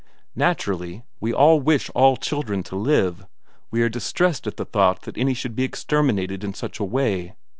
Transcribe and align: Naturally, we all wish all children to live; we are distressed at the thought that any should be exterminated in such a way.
Naturally, 0.35 1.03
we 1.19 1.31
all 1.31 1.59
wish 1.59 1.91
all 1.91 2.17
children 2.17 2.63
to 2.63 2.75
live; 2.75 3.27
we 3.69 3.83
are 3.83 3.87
distressed 3.87 4.47
at 4.47 4.57
the 4.57 4.65
thought 4.65 5.03
that 5.03 5.15
any 5.15 5.35
should 5.35 5.55
be 5.55 5.61
exterminated 5.63 6.43
in 6.43 6.55
such 6.55 6.79
a 6.79 6.83
way. 6.83 7.35